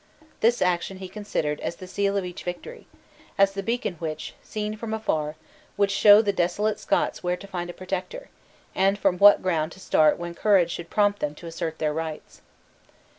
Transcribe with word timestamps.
This 0.39 0.63
action 0.63 0.97
he 0.97 1.07
considered 1.07 1.59
as 1.59 1.75
the 1.75 1.85
seal 1.85 2.17
of 2.17 2.25
each 2.25 2.43
victory; 2.43 2.87
as 3.37 3.51
the 3.51 3.61
beacon 3.61 3.97
which, 3.99 4.33
seen 4.41 4.75
from 4.75 4.95
afar, 4.95 5.35
would 5.77 5.91
show 5.91 6.23
the 6.23 6.33
desolate 6.33 6.79
Scots 6.79 7.21
where 7.21 7.37
to 7.37 7.45
find 7.45 7.69
a 7.69 7.73
protector, 7.73 8.29
and 8.73 8.97
from 8.97 9.19
what 9.19 9.43
ground 9.43 9.71
to 9.73 9.79
start 9.79 10.17
when 10.17 10.33
courage 10.33 10.71
should 10.71 10.89
prompt 10.89 11.19
them 11.19 11.35
to 11.35 11.45
assert 11.45 11.77
their 11.77 11.93
rights. 11.93 12.41